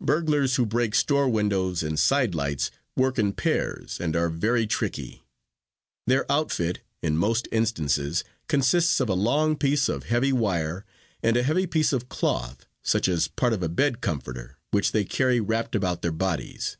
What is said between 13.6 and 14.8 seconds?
a bed comforter,